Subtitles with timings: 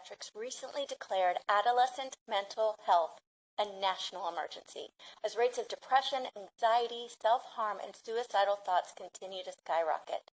[0.00, 3.20] Pediatrics recently declared adolescent mental health
[3.58, 9.52] a national emergency as rates of depression, anxiety, self harm, and suicidal thoughts continue to
[9.52, 10.30] skyrocket.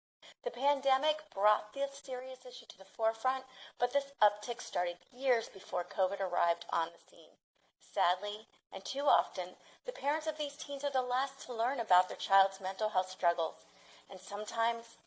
[0.44, 3.46] The pandemic brought this serious issue to the forefront,
[3.80, 7.38] but this uptick started years before COVID arrived on the scene.
[7.80, 12.10] Sadly, and too often, the parents of these teens are the last to learn about
[12.10, 13.66] their child's mental health struggles,
[14.10, 14.98] and sometimes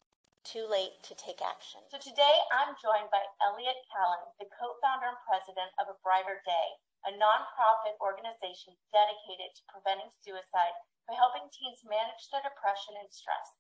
[0.47, 1.83] too late to take action.
[1.91, 6.69] So today I'm joined by Elliot Kallen, the co-founder and president of A Brighter Day,
[7.11, 10.75] a nonprofit organization dedicated to preventing suicide
[11.11, 13.59] by helping teens manage their depression and stress.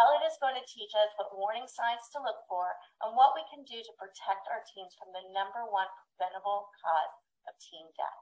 [0.00, 2.64] Elliot is going to teach us what warning signs to look for
[3.04, 7.14] and what we can do to protect our teens from the number one preventable cause
[7.44, 8.20] of teen death.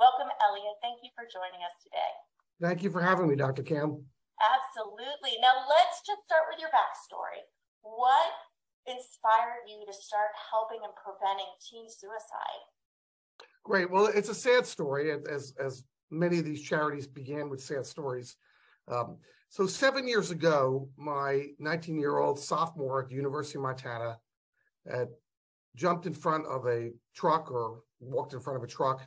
[0.00, 0.80] Welcome, Elliot.
[0.80, 2.12] Thank you for joining us today.
[2.56, 3.60] Thank you for having me, Dr.
[3.60, 4.00] Cam.
[4.40, 5.36] Absolutely.
[5.40, 7.44] Now, let's just start with your backstory.
[7.82, 8.32] What
[8.86, 12.64] inspired you to start helping and preventing teen suicide?
[13.64, 13.90] Great.
[13.90, 18.36] Well, it's a sad story, as as many of these charities began with sad stories.
[18.88, 24.18] Um, so seven years ago, my 19-year-old sophomore at the University of Montana
[24.90, 25.08] had
[25.76, 29.06] jumped in front of a truck or walked in front of a truck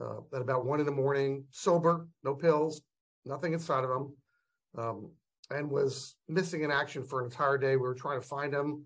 [0.00, 2.82] uh, at about one in the morning, sober, no pills,
[3.24, 4.14] nothing inside of him,
[4.76, 5.10] um,
[5.50, 7.76] and was missing in action for an entire day.
[7.76, 8.84] We were trying to find him.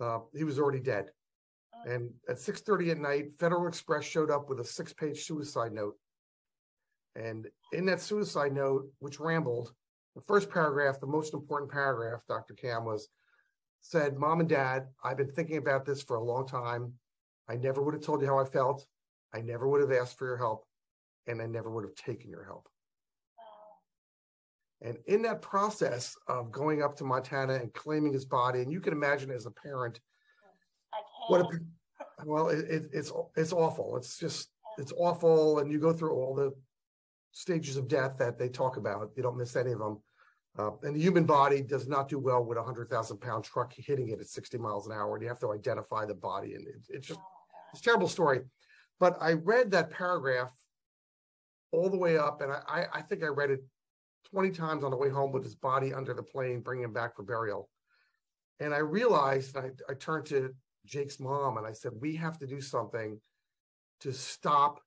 [0.00, 1.10] Uh, he was already dead.
[1.86, 5.96] And at 6:30 at night, Federal Express showed up with a six-page suicide note.
[7.16, 9.72] And in that suicide note, which rambled,
[10.14, 12.54] the first paragraph, the most important paragraph, Dr.
[12.54, 13.08] Cam, was
[13.80, 16.92] said, Mom and Dad, I've been thinking about this for a long time.
[17.48, 18.86] I never would have told you how I felt.
[19.32, 20.66] I never would have asked for your help.
[21.26, 22.68] And I never would have taken your help.
[24.82, 28.80] And in that process of going up to Montana and claiming his body, and you
[28.80, 30.00] can imagine as a parent,
[31.28, 31.46] what a,
[32.24, 33.96] well, it, it, it's it's awful.
[33.96, 34.48] It's just
[34.78, 36.52] it's awful, and you go through all the
[37.32, 39.10] stages of death that they talk about.
[39.16, 40.00] You don't miss any of them.
[40.58, 43.72] Uh, and the human body does not do well with a hundred thousand pound truck
[43.72, 45.14] hitting it at 60 miles an hour.
[45.14, 47.20] And you have to identify the body, and it, it's just
[47.72, 48.40] it's a terrible story.
[48.98, 50.52] But I read that paragraph
[51.70, 53.62] all the way up, and I, I think I read it
[54.30, 57.16] 20 times on the way home with his body under the plane, bringing him back
[57.16, 57.68] for burial.
[58.60, 60.54] And I realized, I, I turned to
[60.86, 63.20] Jake's mom and I said, we have to do something
[64.00, 64.80] to stop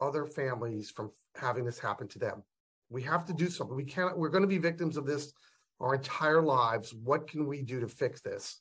[0.00, 2.42] other families from having this happen to them.
[2.90, 3.76] We have to do something.
[3.76, 5.32] We can't, we're going to be victims of this
[5.80, 6.94] our entire lives.
[6.94, 8.60] What can we do to fix this?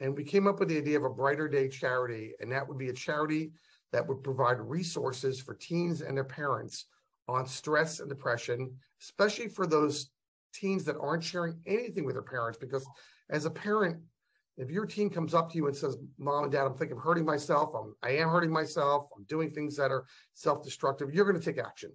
[0.00, 2.32] And we came up with the idea of a brighter day charity.
[2.40, 3.52] And that would be a charity
[3.92, 6.86] that would provide resources for teens and their parents
[7.28, 10.10] on stress and depression, especially for those
[10.52, 12.58] teens that aren't sharing anything with their parents.
[12.58, 12.86] Because
[13.30, 13.98] as a parent,
[14.58, 17.02] if your teen comes up to you and says, Mom and Dad, I'm thinking of
[17.02, 21.24] hurting myself, I'm, I am hurting myself, I'm doing things that are self destructive, you're
[21.24, 21.92] going to take action.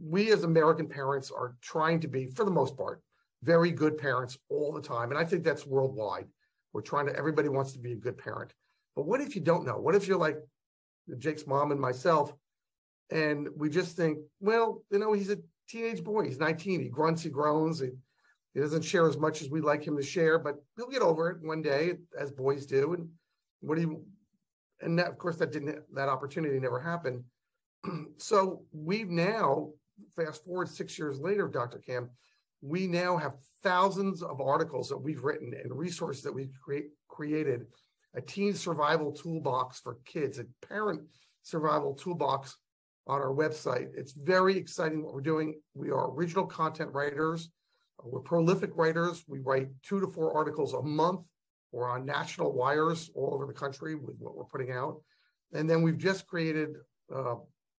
[0.00, 3.02] We as American parents are trying to be, for the most part,
[3.42, 5.10] very good parents all the time.
[5.10, 6.26] And I think that's worldwide.
[6.72, 8.52] We're trying to, everybody wants to be a good parent.
[8.96, 9.78] But what if you don't know?
[9.78, 10.38] What if you're like
[11.18, 12.32] Jake's mom and myself,
[13.10, 15.38] and we just think, well, you know, he's a
[15.68, 16.24] teenage boy.
[16.24, 16.80] He's 19.
[16.80, 17.80] He grunts, he groans.
[17.80, 17.90] He,
[18.54, 21.30] he doesn't share as much as we'd like him to share, but he'll get over
[21.30, 22.94] it one day, as boys do.
[22.94, 23.08] And
[23.60, 24.04] what do you,
[24.80, 27.24] and that, of course, that didn't, that opportunity never happened.
[28.18, 29.70] so we've now,
[30.16, 31.78] fast forward six years later, Dr.
[31.78, 32.10] Cam,
[32.62, 37.66] we now have thousands of articles that we've written and resources that we've create, created
[38.14, 41.02] a teen survival toolbox for kids, a parent
[41.42, 42.56] survival toolbox
[43.06, 43.88] on our website.
[43.94, 45.60] It's very exciting what we're doing.
[45.74, 47.50] We are original content writers.
[48.02, 49.24] We're prolific writers.
[49.28, 51.20] We write two to four articles a month.
[51.72, 55.00] We're on national wires all over the country with what we're putting out.
[55.52, 56.76] And then we've just created
[57.14, 57.36] uh,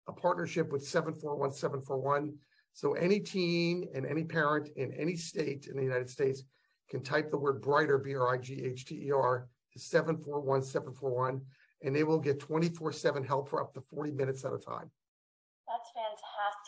[0.07, 2.37] a partnership with 741 741.
[2.73, 6.43] So any teen and any parent in any state in the United States
[6.89, 10.61] can type the word brighter, B R I G H T E R, to 741
[10.61, 11.41] 741,
[11.83, 14.91] and they will get 24 7 help for up to 40 minutes at a time.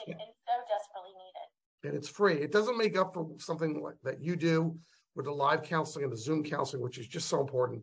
[0.05, 0.13] Yeah.
[0.13, 1.47] and so desperately needed.
[1.89, 2.35] And it's free.
[2.35, 4.77] It doesn't make up for something like that you do
[5.15, 7.81] with the live counseling and the Zoom counseling, which is just so important.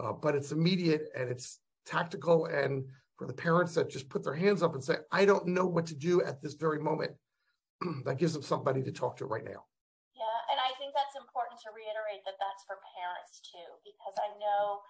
[0.00, 2.46] uh, but it's immediate and it's tactical.
[2.46, 5.66] And for the parents that just put their hands up and say, I don't know
[5.66, 7.12] what to do at this very moment,
[8.04, 9.68] that gives them somebody to talk to right now.
[10.16, 14.32] Yeah, and I think that's important to reiterate that that's for parents too, because I
[14.40, 14.80] know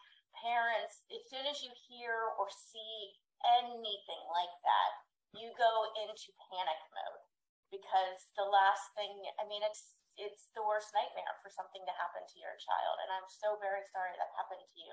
[0.46, 3.19] parents, as soon as you hear or see
[3.58, 4.90] anything like that,
[5.35, 5.73] you go
[6.03, 7.23] into panic mode
[7.71, 12.21] because the last thing, I mean, it's it's the worst nightmare for something to happen
[12.27, 14.93] to your child, and I'm so very sorry that happened to you.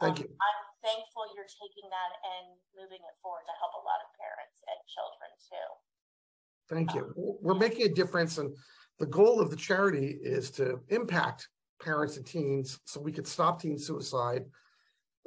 [0.00, 0.28] Thank um, you.
[0.40, 4.58] I'm thankful you're taking that and moving it forward to help a lot of parents
[4.66, 5.68] and children too.
[6.66, 7.12] Thank you.
[7.14, 8.50] Um, We're making a difference, and
[8.98, 11.46] the goal of the charity is to impact
[11.78, 14.48] parents and teens so we could stop teen suicide.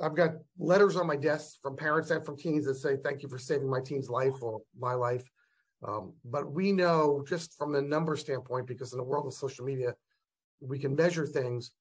[0.02, 3.30] I've got letters on my desk from parents and from teens that say, Thank you
[3.30, 5.24] for saving my teen's life or my life.
[5.88, 9.66] Um, but we know just from the number standpoint, because in the world of social
[9.66, 9.96] media,
[10.60, 11.72] we can measure things.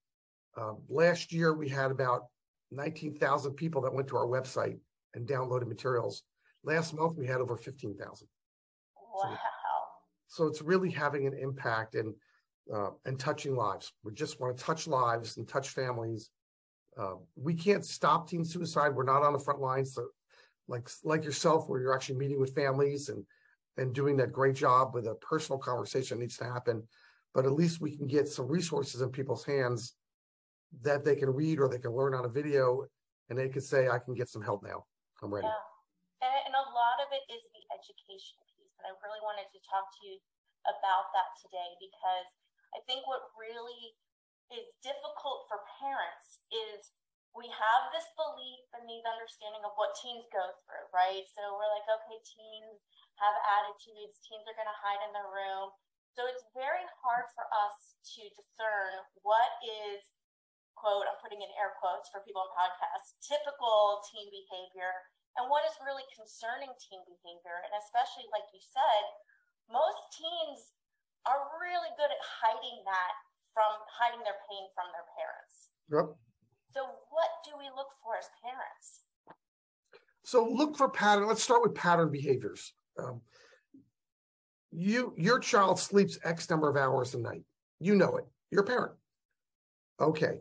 [0.57, 2.23] Uh, last year, we had about
[2.71, 4.77] 19,000 people that went to our website
[5.13, 6.23] and downloaded materials.
[6.63, 8.27] Last month, we had over 15,000.
[8.95, 9.37] Wow.
[10.27, 12.13] So, so, it's really having an impact and
[12.73, 13.91] uh, and touching lives.
[14.03, 16.29] We just want to touch lives and touch families.
[16.97, 18.95] Uh, we can't stop teen suicide.
[18.95, 19.93] We're not on the front lines.
[19.93, 20.07] So,
[20.67, 23.25] like like yourself, where you're actually meeting with families and
[23.77, 26.83] and doing that great job with a personal conversation needs to happen.
[27.33, 29.95] But at least we can get some resources in people's hands
[30.83, 32.87] that they can read or they can learn on a video
[33.29, 34.83] and they can say, I can get some help now.
[35.23, 35.47] I'm ready.
[35.47, 36.27] Yeah.
[36.27, 38.75] And, and a lot of it is the education piece.
[38.83, 40.19] And I really wanted to talk to you
[40.67, 42.27] about that today because
[42.75, 43.95] I think what really
[44.51, 46.91] is difficult for parents is
[47.31, 51.23] we have this belief and these understanding of what teens go through, right?
[51.31, 52.83] So we're like, okay, teens
[53.23, 55.71] have attitudes, teens are going to hide in their room.
[56.11, 60.03] So it's very hard for us to discern what is,
[60.75, 64.91] quote, I'm putting in air quotes for people on podcasts, typical teen behavior
[65.39, 67.63] and what is really concerning teen behavior.
[67.63, 69.03] And especially, like you said,
[69.71, 70.75] most teens
[71.23, 73.13] are really good at hiding that
[73.53, 75.69] from hiding their pain from their parents.
[75.91, 76.17] Yep.
[76.73, 79.03] So, what do we look for as parents?
[80.23, 81.27] So, look for pattern.
[81.27, 82.73] Let's start with pattern behaviors.
[82.97, 83.21] Um,
[84.71, 87.43] you, your child sleeps X number of hours a night.
[87.79, 88.25] You know it.
[88.51, 88.93] You're a parent.
[89.99, 90.39] Okay.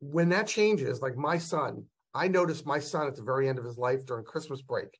[0.00, 1.84] When that changes, like my son,
[2.14, 4.98] I noticed my son at the very end of his life during Christmas break.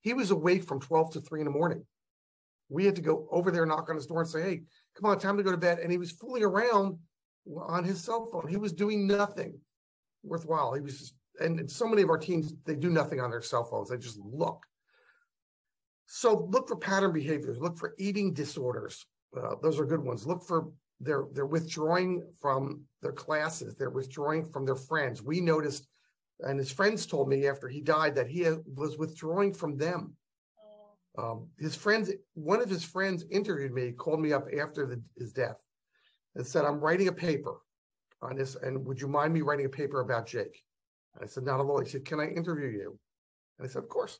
[0.00, 1.84] He was awake from 12 to 3 in the morning.
[2.68, 4.62] We had to go over there, knock on his door, and say, Hey,
[4.96, 5.78] come on, time to go to bed.
[5.78, 6.98] And he was fooling around
[7.68, 8.48] on his cell phone.
[8.48, 9.58] He was doing nothing
[10.22, 10.72] worthwhile.
[10.72, 13.64] He was just, and so many of our teams, they do nothing on their cell
[13.64, 13.90] phones.
[13.90, 14.64] They just look.
[16.06, 17.58] So look for pattern behaviors.
[17.58, 19.06] Look for eating disorders.
[19.36, 20.26] Uh, those are good ones.
[20.26, 20.70] Look for
[21.00, 23.74] they're they're withdrawing from their classes.
[23.74, 25.22] They're withdrawing from their friends.
[25.22, 25.88] We noticed,
[26.40, 30.14] and his friends told me after he died that he was withdrawing from them.
[31.16, 35.32] Um, his friends, one of his friends interviewed me, called me up after the, his
[35.32, 35.56] death,
[36.34, 37.54] and said, "I'm writing a paper
[38.20, 40.64] on this, and would you mind me writing a paper about Jake?"
[41.14, 42.98] And I said, "Not at all." He said, "Can I interview you?"
[43.58, 44.18] And I said, "Of course."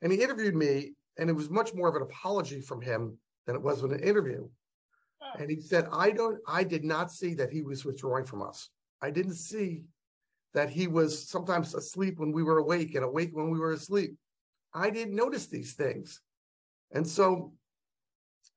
[0.00, 3.56] And he interviewed me, and it was much more of an apology from him than
[3.56, 4.48] it was an interview.
[5.40, 6.38] And he said, "I don't.
[6.46, 8.70] I did not see that he was withdrawing from us.
[9.02, 9.86] I didn't see
[10.54, 14.16] that he was sometimes asleep when we were awake and awake when we were asleep.
[14.72, 16.20] I didn't notice these things."
[16.92, 17.52] And so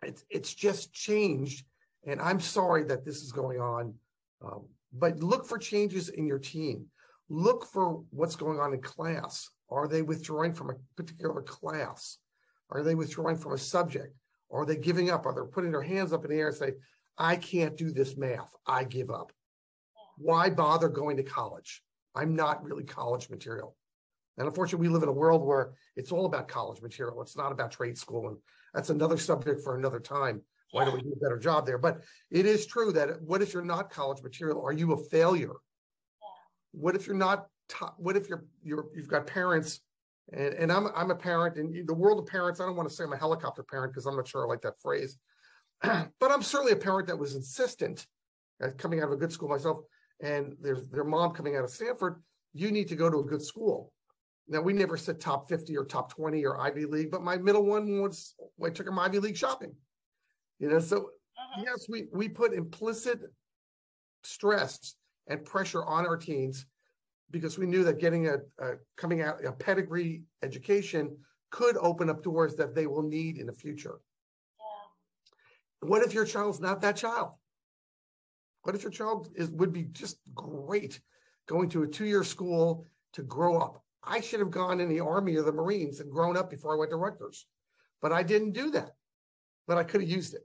[0.04, 1.66] it's it's just changed.
[2.06, 3.94] And I'm sorry that this is going on.
[4.44, 6.88] Um, but look for changes in your team.
[7.30, 9.50] Look for what's going on in class.
[9.70, 12.18] Are they withdrawing from a particular class?
[12.70, 14.16] Are they withdrawing from a subject?
[14.52, 15.26] Are they giving up?
[15.26, 16.74] Are they putting their hands up in the air and say,
[17.18, 18.52] I can't do this math.
[18.66, 19.32] I give up.
[20.18, 21.82] Why bother going to college?
[22.16, 23.76] I'm not really college material.
[24.42, 27.22] And unfortunately, we live in a world where it's all about college material.
[27.22, 28.28] It's not about trade school.
[28.28, 28.38] And
[28.74, 30.42] that's another subject for another time.
[30.72, 31.78] Why don't we do a better job there?
[31.78, 34.66] But it is true that what if you're not college material?
[34.66, 35.54] Are you a failure?
[36.72, 37.46] What if you're not?
[37.98, 39.82] what if you're you're you've got parents,
[40.34, 42.60] and, and I'm I'm a parent, and the world of parents.
[42.60, 44.62] I don't want to say I'm a helicopter parent because I'm not sure I like
[44.64, 45.18] that phrase,
[45.84, 48.08] but I'm certainly a parent that was insistent,
[48.78, 49.84] coming out of a good school myself,
[50.20, 52.22] and there's their mom coming out of Stanford.
[52.54, 53.94] You need to go to a good school
[54.48, 57.66] now we never said top 50 or top 20 or Ivy League, but my middle
[57.66, 59.74] one was I took him Ivy League shopping.
[60.60, 61.64] You know, so uh-huh.
[61.66, 63.22] yes, we we put implicit
[64.24, 64.96] stress
[65.28, 66.66] and pressure on our teens
[67.32, 71.18] because we knew that getting a, a coming out a pedigree education
[71.50, 74.00] could open up doors that they will need in the future.
[74.60, 75.88] Yeah.
[75.90, 77.32] What if your child's not that child?
[78.64, 81.00] What if your child is would be just great
[81.48, 83.84] going to a two-year school to grow up.
[84.04, 86.78] I should have gone in the Army or the Marines and grown up before I
[86.78, 87.46] went to Rutgers.
[88.02, 88.92] But I didn't do that.
[89.68, 90.42] But I could have used it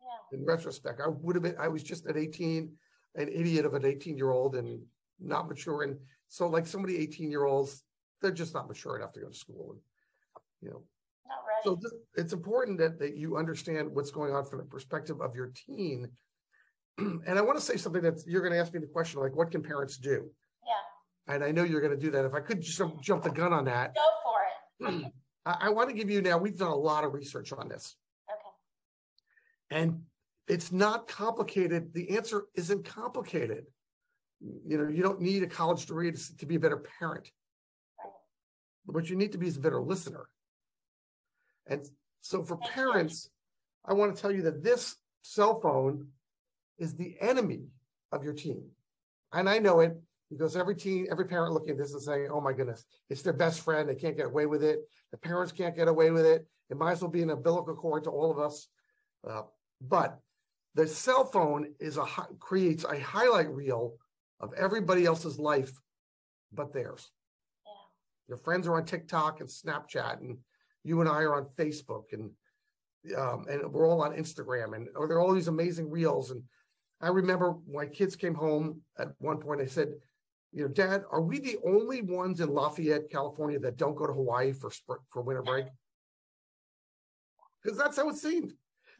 [0.00, 0.38] Yeah.
[0.38, 1.00] in retrospect.
[1.00, 2.76] I would have been, I was just at 18,
[3.16, 4.86] an idiot of an 18 year old and
[5.18, 5.82] not mature.
[5.82, 5.98] And
[6.28, 7.82] so, like so many 18 year olds,
[8.22, 9.72] they're just not mature enough to go to school.
[9.72, 9.80] And,
[10.62, 10.84] you know,
[11.26, 11.80] Not ready.
[11.82, 15.48] so it's important that, that you understand what's going on from the perspective of your
[15.54, 16.10] teen.
[16.98, 19.34] And I want to say something that you're going to ask me the question, like,
[19.34, 20.30] what can parents do?
[21.26, 22.24] And I know you're going to do that.
[22.24, 24.00] If I could just jump- jump the gun on that, Go
[24.80, 25.12] for it.
[25.46, 27.96] I, I want to give you now, we've done a lot of research on this.
[28.30, 29.80] Okay.
[29.80, 30.02] And
[30.48, 31.94] it's not complicated.
[31.94, 33.64] The answer isn't complicated.
[34.40, 37.30] You know, you don't need a college degree to, to be a better parent.
[38.86, 40.28] What you need to be is a better listener.
[41.66, 41.88] And
[42.20, 42.82] so for Thank you.
[42.82, 43.30] parents,
[43.86, 46.08] I want to tell you that this cell phone
[46.78, 47.62] is the enemy
[48.12, 48.64] of your team.
[49.32, 49.96] And I know it
[50.36, 53.32] because every teen, every parent looking at this is saying, oh my goodness, it's their
[53.32, 53.88] best friend.
[53.88, 54.80] They can't get away with it.
[55.12, 56.46] The parents can't get away with it.
[56.70, 58.68] It might as well be an umbilical cord to all of us.
[59.28, 59.42] Uh,
[59.80, 60.18] but
[60.74, 62.04] the cell phone is a
[62.38, 63.94] creates a highlight reel
[64.40, 65.72] of everybody else's life
[66.52, 67.10] but theirs.
[67.64, 67.72] Yeah.
[68.28, 70.38] Your friends are on TikTok and Snapchat, and
[70.82, 72.30] you and I are on Facebook, and
[73.16, 76.30] um, and we're all on Instagram, and oh, there are all these amazing reels.
[76.30, 76.42] And
[77.00, 79.60] I remember my kids came home at one point.
[79.60, 79.92] I said,
[80.54, 84.12] "You know, Dad, are we the only ones in Lafayette, California, that don't go to
[84.12, 84.70] Hawaii for
[85.10, 85.66] for winter break?"
[87.62, 88.54] Because that's how it seemed.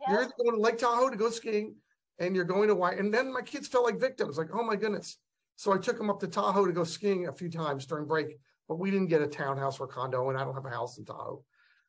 [0.09, 1.77] You're either going to Lake Tahoe to go skiing,
[2.19, 2.99] and you're going to Hawaii.
[2.99, 5.19] And then my kids felt like victims, like, "Oh my goodness."
[5.57, 8.39] So I took them up to Tahoe to go skiing a few times during break,
[8.69, 11.05] but we didn't get a townhouse or condo, and I don't have a house in
[11.05, 11.45] Tahoe.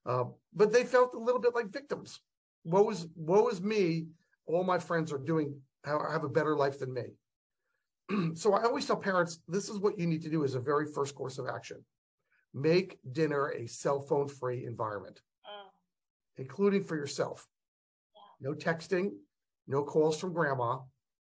[0.05, 2.21] Uh, but they felt a little bit like victims.
[2.63, 4.07] Woe is woe is me.
[4.45, 7.15] All my friends are doing have a better life than me.
[8.35, 10.85] so I always tell parents, this is what you need to do as a very
[10.85, 11.83] first course of action.
[12.53, 15.69] Make dinner a cell phone free environment, Mm.
[16.37, 17.47] including for yourself.
[18.39, 19.11] No texting,
[19.67, 20.79] no calls from grandma,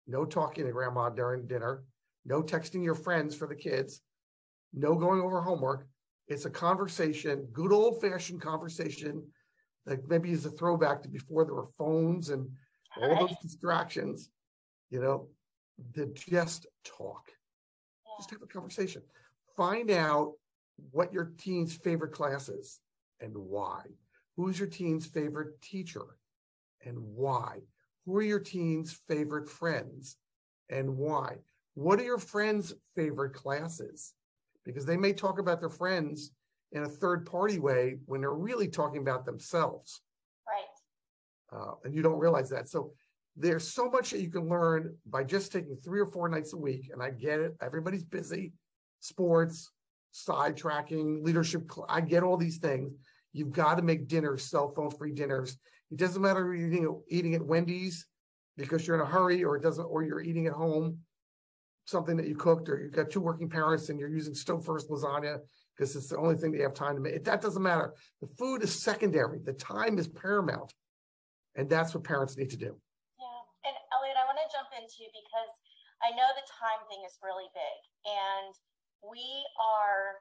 [0.06, 1.84] no talking to grandma during dinner,
[2.24, 4.02] no texting your friends for the kids,
[4.72, 5.86] no going over homework.
[6.28, 9.26] It's a conversation, good old fashioned conversation
[9.86, 12.48] that maybe is a throwback to before there were phones and
[12.96, 14.30] all those distractions,
[14.90, 15.28] you know,
[15.94, 17.30] to just talk,
[18.04, 18.12] Yeah.
[18.18, 19.02] just have a conversation.
[19.56, 20.34] Find out
[20.90, 22.80] what your teen's favorite class is
[23.20, 23.84] and why.
[24.36, 26.18] Who's your teen's favorite teacher
[26.84, 27.60] and why?
[28.04, 30.16] Who are your teen's favorite friends
[30.70, 31.38] and why?
[31.74, 34.14] What are your friends' favorite classes?
[34.64, 36.32] Because they may talk about their friends
[36.72, 40.00] in a third party way when they're really talking about themselves
[40.48, 40.64] Right.
[41.52, 42.68] uh, and you don't realize that.
[42.68, 42.94] So
[43.36, 46.56] there's so much that you can learn by just taking three or four nights a
[46.58, 46.90] week.
[46.92, 48.52] And I get it; everybody's busy,
[49.00, 49.70] sports,
[50.12, 51.70] sidetracking, leadership.
[51.88, 52.92] I get all these things.
[53.32, 55.56] You've got to make dinners, cell phone free dinners.
[55.90, 58.06] It doesn't matter if you're eating at Wendy's
[58.56, 60.98] because you're in a hurry, or it doesn't, or you're eating at home
[61.84, 65.38] something that you cooked, or you've got two working parents and you're using Stouffer's lasagna
[65.76, 67.24] because it's the only thing they have time to make.
[67.24, 67.94] That doesn't matter.
[68.20, 69.40] The food is secondary.
[69.42, 70.72] The time is paramount.
[71.56, 72.76] And that's what parents need to do.
[73.18, 74.68] Yeah, and Elliot, I want to jump
[75.00, 75.52] because
[76.04, 78.52] I know the time thing is really big, and
[79.00, 79.24] we
[79.56, 80.20] are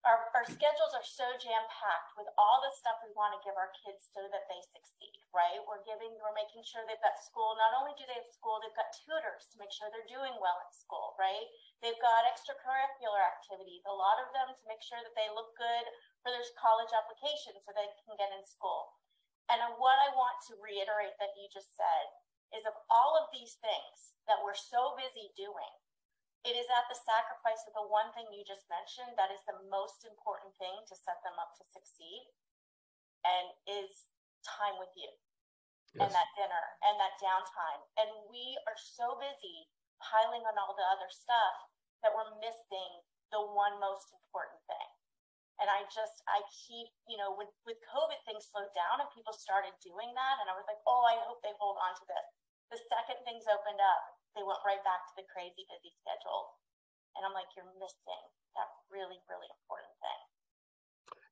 [0.00, 3.52] our our schedules are so jam packed with all the stuff we want to give
[3.52, 5.12] our kids so that they succeed.
[5.30, 5.60] Right?
[5.62, 7.54] We're giving, we're making sure they've got school.
[7.54, 10.58] Not only do they have school, they've got tutors to make sure they're doing well
[10.58, 11.14] at school.
[11.20, 11.46] Right?
[11.84, 15.86] They've got extracurricular activities, a lot of them to make sure that they look good
[16.24, 18.96] for their college application so they can get in school.
[19.52, 22.06] And what I want to reiterate that you just said
[22.54, 25.74] is of all of these things that we're so busy doing,
[26.42, 29.60] it is at the sacrifice of the one thing you just mentioned that is the
[29.68, 32.32] most important thing to set them up to succeed
[33.28, 34.08] and is
[34.40, 35.12] time with you
[35.98, 37.82] and that dinner and that downtime.
[37.98, 39.68] And we are so busy
[40.00, 41.68] piling on all the other stuff
[42.00, 43.04] that we're missing
[43.34, 44.88] the one most important thing.
[45.60, 49.36] And I just, I keep, you know, with, with COVID, things slowed down and people
[49.36, 50.40] started doing that.
[50.40, 52.28] And I was like, oh, I hope they hold on to this.
[52.70, 54.02] The second things opened up,
[54.38, 56.54] they went right back to the crazy busy schedule.
[57.18, 58.22] And I'm like, you're missing
[58.54, 60.20] that really, really important thing.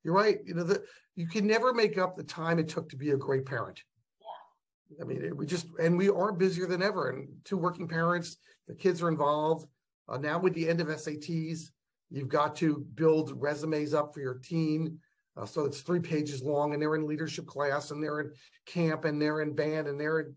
[0.03, 0.39] You're right.
[0.43, 0.83] You know, the,
[1.15, 3.81] you can never make up the time it took to be a great parent.
[4.19, 5.03] Yeah.
[5.03, 8.37] I mean, it- we just, and we are busier than ever and two working parents,
[8.67, 9.65] the kids are involved.
[10.07, 11.71] Uh, now with the end of SATs,
[12.09, 14.99] you've got to build resumes up for your teen.
[15.37, 18.31] Uh, so it's three pages long and they're in leadership class and they're in
[18.65, 20.35] camp and they're in band and they're in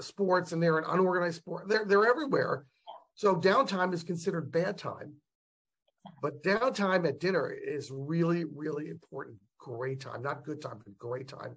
[0.00, 1.68] sports and they're an unorganized sport.
[1.68, 2.66] They're, they're everywhere.
[3.14, 5.14] So downtime is considered bad time.
[6.22, 9.36] But downtime at dinner is really, really important.
[9.58, 11.56] Great time, not good time, but great time.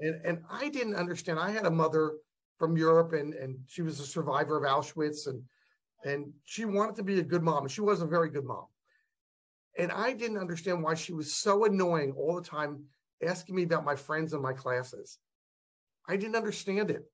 [0.00, 0.08] Yeah.
[0.08, 1.38] And and I didn't understand.
[1.38, 2.14] I had a mother
[2.58, 5.42] from Europe and and she was a survivor of Auschwitz and
[6.04, 8.66] and she wanted to be a good mom and she was a very good mom.
[9.78, 12.84] And I didn't understand why she was so annoying all the time
[13.22, 15.18] asking me about my friends and my classes.
[16.08, 17.04] I didn't understand it.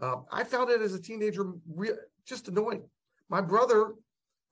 [0.00, 1.90] Um, I found it as a teenager re-
[2.24, 2.84] just annoying.
[3.28, 3.94] My brother,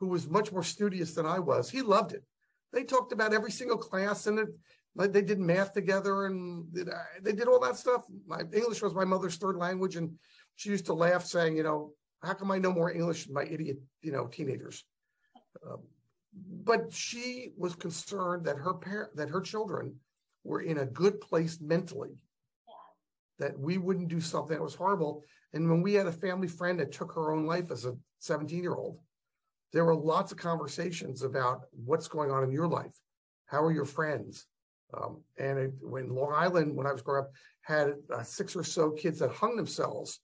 [0.01, 2.25] who was much more studious than I was, he loved it.
[2.73, 4.49] They talked about every single class and it,
[4.97, 6.67] like they did math together and
[7.23, 8.05] they did all that stuff.
[8.27, 10.13] My English was my mother's third language, and
[10.57, 13.45] she used to laugh, saying, "You know, how come I know more English than my
[13.45, 14.85] idiot, you know, teenagers?"
[15.65, 15.83] Um,
[16.65, 19.97] but she was concerned that her parent, that her children
[20.45, 22.17] were in a good place mentally.
[23.39, 25.23] That we wouldn't do something that was horrible.
[25.53, 28.63] And when we had a family friend that took her own life as a 17
[28.63, 28.99] year old,
[29.73, 32.99] there were lots of conversations about what's going on in your life.
[33.47, 34.47] How are your friends?
[34.97, 37.31] Um, and it, when Long Island, when I was growing up,
[37.63, 40.21] had uh, six or so kids that hung themselves,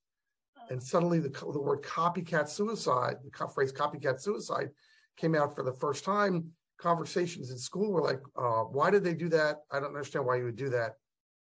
[0.70, 4.70] and suddenly the, the word copycat suicide, the phrase copycat suicide
[5.16, 6.46] came out for the first time.
[6.78, 9.58] Conversations in school were like, uh, why did they do that?
[9.70, 10.92] I don't understand why you would do that.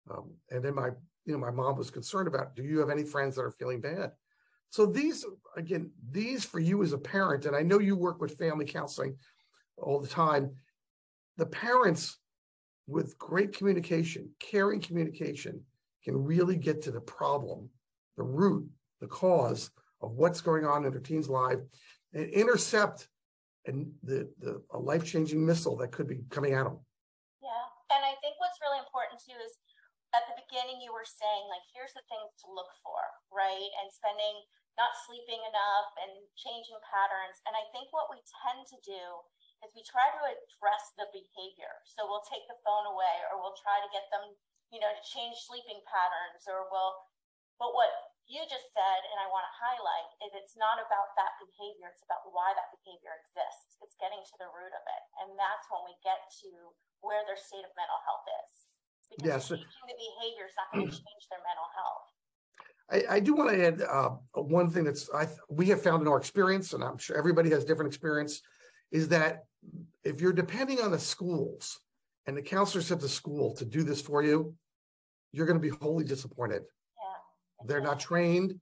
[0.10, 0.90] Um, and then my,
[1.26, 3.82] you know, my mom was concerned about, do you have any friends that are feeling
[3.82, 4.12] bad?
[4.70, 5.26] So these,
[5.56, 9.16] again, these for you as a parent, and I know you work with family counseling
[9.78, 10.56] all the time.
[11.38, 12.18] The parents
[12.88, 15.62] with great communication, caring communication,
[16.04, 17.70] can really get to the problem,
[18.18, 18.68] the root,
[19.00, 19.70] the cause
[20.02, 21.60] of what's going on in their teen's life,
[22.14, 23.08] and intercept
[23.66, 26.78] and the, the a life-changing missile that could be coming at them.
[27.42, 27.96] Yeah.
[27.96, 29.56] And I think what's really important too is
[30.14, 33.02] at the beginning you were saying like here's the things to look for,
[33.34, 33.70] right?
[33.82, 34.46] And spending
[34.78, 37.42] not sleeping enough and changing patterns.
[37.46, 39.04] And I think what we tend to do
[39.62, 41.82] is we try to address the behavior.
[41.86, 44.34] So we'll take the phone away or we'll try to get them,
[44.74, 46.98] you know, to change sleeping patterns or we'll
[47.62, 47.90] but what
[48.26, 52.04] you just said, and I want to highlight, is it's not about that behavior, it's
[52.04, 53.78] about why that behavior exists.
[53.84, 55.04] It's getting to the root of it.
[55.22, 56.74] And that's when we get to
[57.04, 58.73] where their state of mental health is.
[59.18, 59.50] Because Yes.
[59.50, 62.14] changing the behavior is not going to change their mental health.
[62.92, 66.08] I, I do want to add uh, one thing that's I we have found in
[66.08, 68.42] our experience, and I'm sure everybody has different experience,
[68.92, 69.46] is that
[70.04, 71.80] if you're depending on the schools
[72.28, 74.54] and the counselors at the school to do this for you,
[75.32, 76.64] you're going to be wholly disappointed.
[76.64, 77.66] Yeah.
[77.66, 78.60] They're not trained.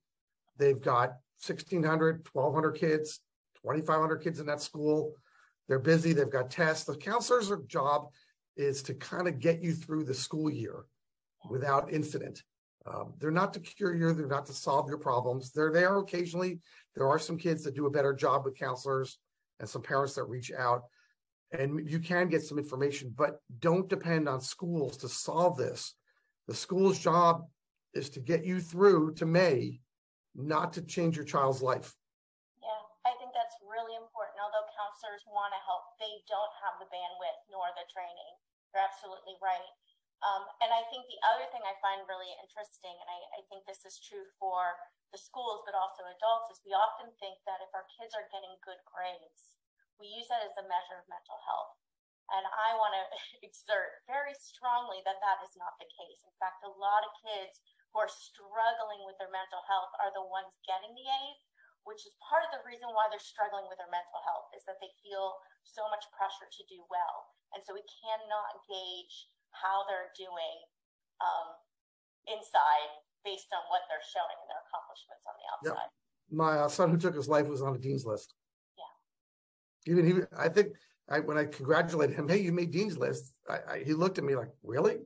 [0.58, 1.10] They've got
[1.46, 3.20] 1,600, 1,200 kids,
[3.64, 5.16] 2,500 kids in that school.
[5.68, 6.14] They're busy.
[6.14, 6.86] They've got tests.
[6.86, 8.10] The counselor's job
[8.58, 10.86] is to kind of get you through the school year
[11.50, 12.44] without incident.
[12.86, 14.12] Um, they're not to cure you.
[14.14, 15.52] They're not to solve your problems.
[15.52, 16.60] They're there occasionally.
[16.96, 19.20] There are some kids that do a better job with counselors
[19.60, 20.84] and some parents that reach out.
[21.52, 25.94] And you can get some information, but don't depend on schools to solve this.
[26.48, 27.46] The school's job
[27.94, 29.82] is to get you through to May,
[30.34, 31.94] not to change your child's life.
[32.64, 33.92] Yeah, I think that's really
[34.82, 38.34] counselors want to help, they don't have the bandwidth nor the training.
[38.74, 39.70] You're absolutely right.
[40.26, 43.66] Um, and I think the other thing I find really interesting, and I, I think
[43.66, 44.78] this is true for
[45.14, 48.54] the schools, but also adults, is we often think that if our kids are getting
[48.62, 49.58] good grades,
[49.98, 51.78] we use that as a measure of mental health.
[52.34, 53.06] And I want to
[53.46, 56.22] exert very strongly that that is not the case.
[56.26, 57.62] In fact, a lot of kids
[57.94, 61.42] who are struggling with their mental health are the ones getting the A's,
[61.84, 64.78] which is part of the reason why they're struggling with their mental health is that
[64.80, 67.18] they feel so much pressure to do well.
[67.54, 69.16] And so we cannot gauge
[69.52, 70.58] how they're doing
[71.20, 71.58] um,
[72.30, 72.92] inside
[73.26, 75.74] based on what they're showing and their accomplishments on the Yep.
[75.74, 75.92] outside.
[76.32, 78.34] My uh, son who took his life was on the dean's list.
[78.78, 79.94] Yeah.
[79.94, 80.74] Even he, I think,
[81.10, 83.34] I, when I congratulated him, hey, you made dean's list.
[83.50, 85.00] I, I, he looked at me like, really?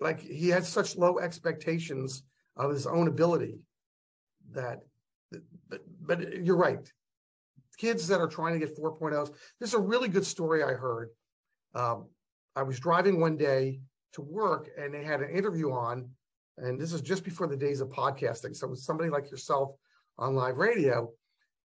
[0.00, 2.24] Like he had such low expectations
[2.56, 3.60] of his own ability
[4.50, 4.80] that,
[5.68, 6.90] but, but you're right.
[7.78, 9.32] Kids that are trying to get 4.0s.
[9.58, 11.08] There's a really good story I heard.
[11.74, 12.06] Um,
[12.54, 13.80] I was driving one day
[14.12, 16.08] to work and they had an interview on,
[16.58, 18.54] and this is just before the days of podcasting.
[18.54, 19.70] So it was somebody like yourself
[20.18, 21.10] on live radio,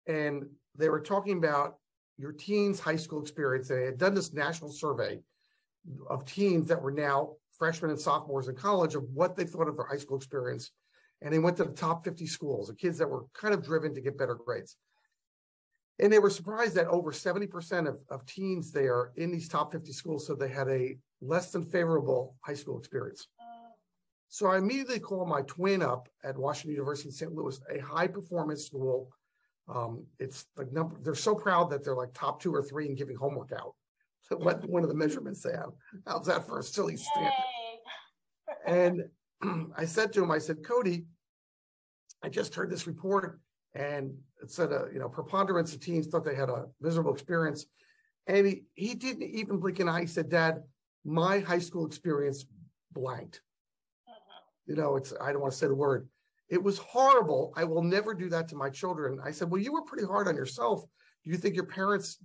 [0.07, 0.45] and
[0.77, 1.79] they were talking about
[2.19, 3.69] your teens' high school experience.
[3.69, 5.21] They had done this national survey
[6.09, 9.77] of teens that were now freshmen and sophomores in college of what they thought of
[9.77, 10.71] their high school experience.
[11.23, 13.95] And they went to the top 50 schools, the kids that were kind of driven
[13.95, 14.77] to get better grades.
[15.99, 19.93] And they were surprised that over 70% of, of teens there in these top 50
[19.93, 23.29] schools said they had a less than favorable high school experience.
[24.29, 27.33] So I immediately called my twin up at Washington University in St.
[27.33, 29.11] Louis, a high performance school,
[29.69, 32.95] Um, it's the number, they're so proud that they're like top two or three in
[32.95, 33.75] giving homework out.
[34.23, 35.73] So what, one of the measurements they have.
[36.07, 37.33] How's that for a silly standard?
[38.67, 39.09] And
[39.77, 41.07] I said to him, I said, Cody,
[42.23, 43.41] I just heard this report
[43.75, 47.67] and it said, uh, you know, preponderance of teens thought they had a miserable experience.
[48.27, 50.01] And he, he didn't even blink an eye.
[50.01, 50.63] He said, Dad,
[51.05, 52.47] my high school experience
[52.93, 53.43] blanked.
[54.67, 56.09] You know, it's, I don't want to say the word.
[56.49, 57.53] It was horrible.
[57.57, 59.19] I will never do that to my children.
[59.23, 60.85] I said, Well, you were pretty hard on yourself.
[61.25, 62.17] Do you think your parents,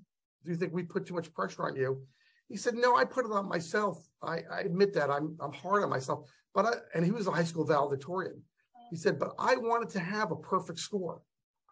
[0.44, 2.02] do you think we put too much pressure on you?
[2.48, 4.04] He said, No, I put it on myself.
[4.24, 6.30] I, I admit that I'm I'm hard on myself.
[6.54, 8.42] But I, and he was a high school valedictorian.
[8.90, 11.22] He said, but I wanted to have a perfect score.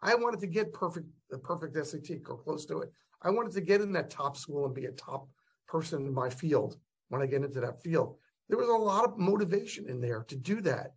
[0.01, 2.91] I wanted to get perfect, the perfect SAT or close to it.
[3.21, 5.27] I wanted to get in that top school and be a top
[5.67, 6.77] person in my field
[7.09, 8.15] when I get into that field.
[8.47, 10.93] There was a lot of motivation in there to do that.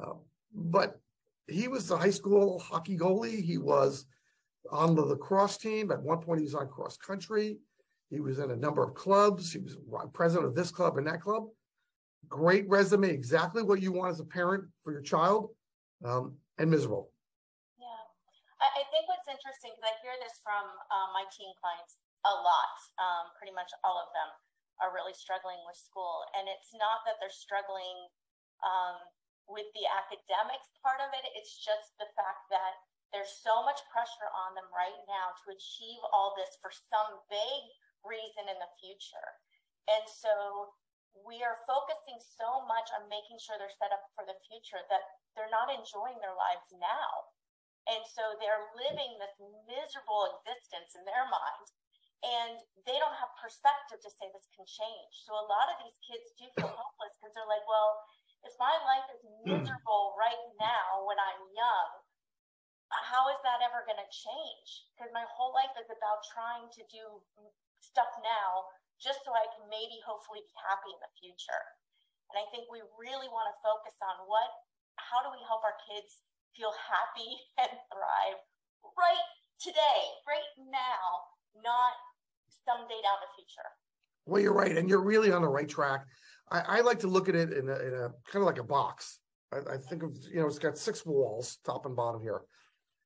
[0.00, 0.14] Uh,
[0.54, 1.00] but
[1.48, 3.42] he was the high school hockey goalie.
[3.42, 4.04] He was
[4.70, 5.90] on the lacrosse team.
[5.90, 7.58] At one point, he was on cross country.
[8.10, 9.52] He was in a number of clubs.
[9.52, 9.76] He was
[10.12, 11.46] president of this club and that club.
[12.32, 15.52] Great resume, exactly what you want as a parent for your child,
[16.00, 17.12] um, and miserable.
[17.76, 17.92] Yeah,
[18.56, 22.32] I, I think what's interesting because I hear this from um, my teen clients a
[22.32, 22.76] lot.
[22.96, 24.32] Um, pretty much all of them
[24.80, 28.08] are really struggling with school, and it's not that they're struggling
[28.64, 28.96] um,
[29.44, 31.28] with the academics part of it.
[31.36, 32.80] It's just the fact that
[33.12, 37.68] there's so much pressure on them right now to achieve all this for some vague
[38.08, 39.36] reason in the future,
[39.92, 40.72] and so
[41.20, 45.04] we are focusing so much on making sure they're set up for the future that
[45.36, 47.10] they're not enjoying their lives now.
[47.90, 49.34] And so they're living this
[49.66, 51.66] miserable existence in their mind.
[52.22, 52.54] And
[52.86, 55.26] they don't have perspective to say this can change.
[55.26, 57.98] So a lot of these kids do feel hopeless because they're like, well,
[58.46, 61.90] if my life is miserable right now when I'm young,
[62.92, 64.86] how is that ever going to change?
[64.92, 67.24] Because my whole life is about trying to do
[67.80, 68.68] stuff now
[69.02, 71.64] just so I can maybe hopefully be happy in the future.
[72.30, 74.48] And I think we really want to focus on what,
[74.96, 76.22] how do we help our kids
[76.54, 78.38] feel happy and thrive
[78.94, 79.26] right
[79.58, 81.02] today, right now,
[81.60, 81.98] not
[82.64, 83.68] someday down the future.
[84.24, 86.06] Well, you're right, and you're really on the right track.
[86.50, 88.64] I, I like to look at it in a, in a kind of like a
[88.64, 89.18] box.
[89.52, 92.42] I, I think of you know it's got six walls, top and bottom here,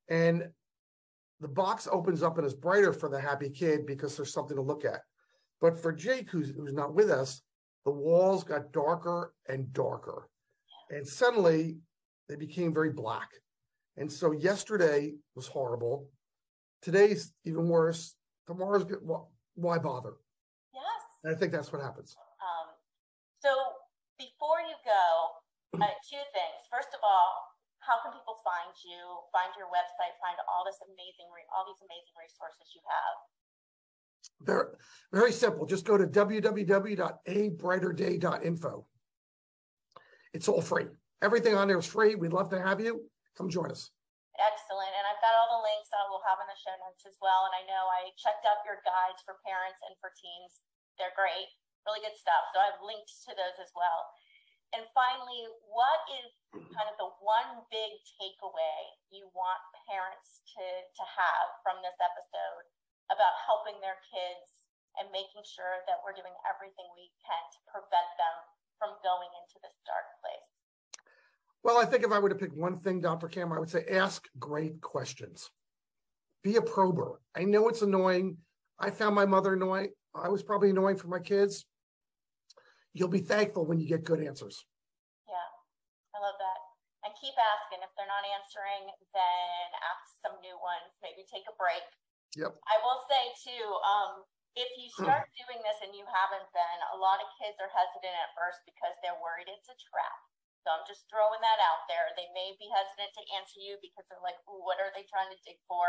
[0.08, 0.48] and
[1.40, 4.62] the box opens up and is brighter for the happy kid because there's something to
[4.62, 5.00] look at.
[5.60, 7.42] But for Jake, who's who's not with us,
[7.84, 10.28] the walls got darker and darker,
[10.90, 11.78] and suddenly
[12.28, 13.30] they became very black.
[13.96, 16.10] And so yesterday was horrible.
[16.82, 18.14] Today's even worse.
[18.46, 19.00] Tomorrow's good.
[19.00, 19.24] Wh-
[19.56, 20.20] Why bother?
[20.74, 21.00] Yes.
[21.24, 22.14] And I think that's what happens.
[22.44, 22.76] Um,
[23.40, 23.48] so
[24.20, 25.04] before you go,
[25.80, 26.60] uh, two things.
[26.68, 27.32] First of all,
[27.80, 29.00] how can people find you,
[29.32, 33.16] find your website, find all this amazing, re- all these amazing resources you have?
[34.40, 34.64] Very,
[35.12, 35.66] very simple.
[35.66, 38.86] Just go to www.abrighterday.info.
[40.34, 40.84] It's all free.
[41.22, 42.14] Everything on there is free.
[42.14, 43.08] We'd love to have you.
[43.36, 43.90] Come join us.
[44.36, 44.92] Excellent.
[44.92, 47.48] And I've got all the links I will have in the show notes as well.
[47.48, 50.60] And I know I checked out your guides for parents and for teens.
[51.00, 51.48] They're great,
[51.88, 52.52] really good stuff.
[52.52, 54.12] So I've linked to those as well.
[54.76, 61.04] And finally, what is kind of the one big takeaway you want parents to, to
[61.16, 62.68] have from this episode
[63.12, 64.66] about helping their kids
[64.98, 68.36] and making sure that we're doing everything we can to prevent them
[68.80, 70.50] from going into this dark place?
[71.66, 73.28] Well, I think if I were to pick one thing, Dr.
[73.28, 75.50] Cam, I would say ask great questions.
[76.42, 77.20] Be a prober.
[77.34, 78.38] I know it's annoying.
[78.78, 79.90] I found my mother annoying.
[80.14, 81.66] I was probably annoying for my kids.
[82.94, 84.64] You'll be thankful when you get good answers.
[85.28, 85.48] Yeah,
[86.14, 86.60] I love that.
[87.04, 87.84] And keep asking.
[87.84, 90.94] If they're not answering, then ask some new ones.
[91.02, 91.84] Maybe take a break.
[92.36, 92.52] Yep.
[92.68, 94.22] I will say too, um,
[94.56, 98.12] if you start doing this and you haven't been, a lot of kids are hesitant
[98.12, 100.20] at first because they're worried it's a trap.
[100.64, 102.10] So I'm just throwing that out there.
[102.18, 105.38] They may be hesitant to answer you because they're like, what are they trying to
[105.46, 105.86] dig for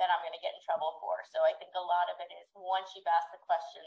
[0.00, 1.20] that I'm going to get in trouble for?
[1.28, 3.84] So I think a lot of it is once you've asked the question,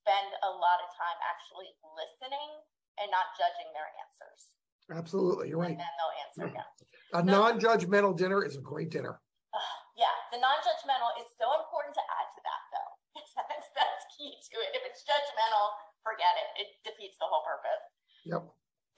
[0.00, 2.64] spend a lot of time actually listening
[2.96, 4.40] and not judging their answers.
[4.88, 5.52] Absolutely.
[5.52, 5.76] You're right.
[5.76, 6.70] And then they'll answer again.
[7.12, 9.20] A non judgmental dinner is a great dinner.
[10.02, 12.92] Yeah, the non-judgmental is so important to add to that, though.
[13.46, 14.74] that's, that's key to it.
[14.74, 16.66] If it's judgmental, forget it.
[16.66, 17.86] It defeats the whole purpose.
[18.26, 18.42] Yep.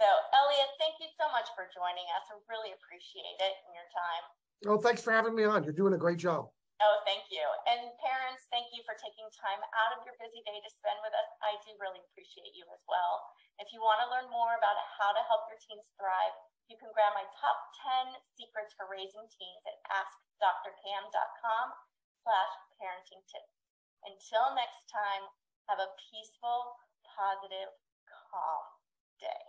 [0.01, 2.25] So, Elliot, thank you so much for joining us.
[2.33, 4.25] I really appreciate it and your time.
[4.65, 5.61] Oh, thanks for having me on.
[5.61, 6.49] You're doing a great job.
[6.81, 7.45] Oh, thank you.
[7.69, 11.13] And parents, thank you for taking time out of your busy day to spend with
[11.13, 11.29] us.
[11.45, 13.29] I do really appreciate you as well.
[13.61, 16.35] If you want to learn more about how to help your teens thrive,
[16.69, 17.59] you can grab my top
[18.09, 21.67] 10 secrets for raising teens at askdrcam.com
[22.25, 23.53] slash parenting tips.
[24.05, 25.29] Until next time,
[25.69, 27.69] have a peaceful, positive,
[28.09, 28.65] calm
[29.21, 29.45] day.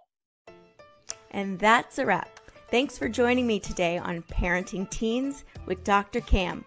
[1.31, 2.39] And that's a wrap.
[2.71, 6.21] Thanks for joining me today on Parenting Teens with Dr.
[6.21, 6.63] Cam.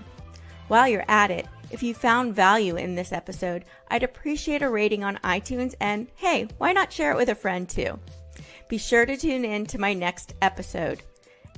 [0.69, 5.05] While you're at it, if you found value in this episode, I'd appreciate a rating
[5.05, 7.99] on iTunes and hey, why not share it with a friend too?
[8.69, 11.03] Be sure to tune in to my next episode.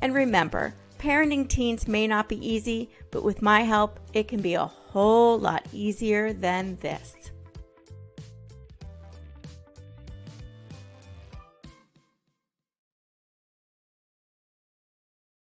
[0.02, 4.54] And remember, parenting teens may not be easy, but with my help, it can be
[4.54, 7.14] a whole lot easier than this.